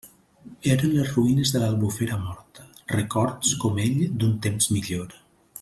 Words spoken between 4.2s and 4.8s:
d'un temps